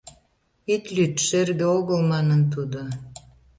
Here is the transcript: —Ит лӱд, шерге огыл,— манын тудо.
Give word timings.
—Ит 0.73 0.83
лӱд, 0.95 1.15
шерге 1.27 1.65
огыл,— 1.77 1.99
манын 2.11 2.41
тудо. 2.53 2.81